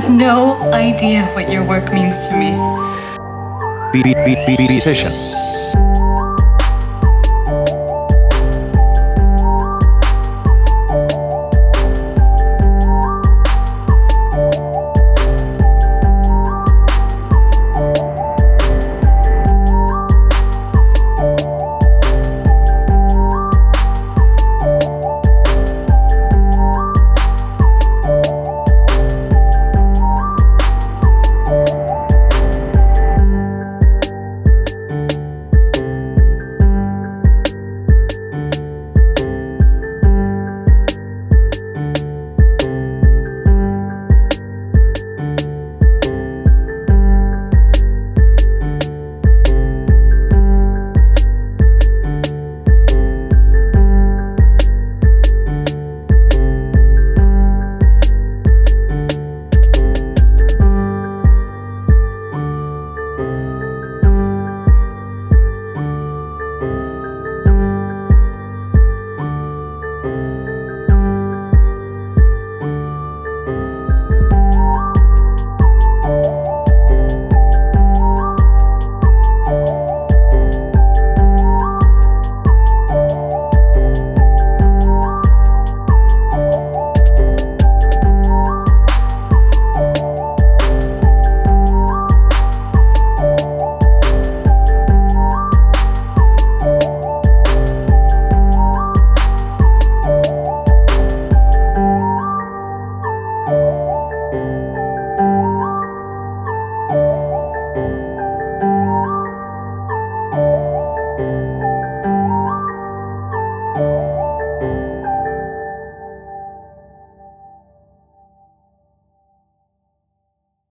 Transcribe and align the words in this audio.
have 0.00 0.10
no 0.10 0.56
idea 0.72 1.30
what 1.34 1.50
your 1.50 1.66
work 1.66 1.92
means 1.92 2.16
to 2.26 2.32
me. 2.36 2.56
Be- 3.92 4.02
be- 4.02 4.14
be- 4.46 4.56
Beautician. 4.56 5.12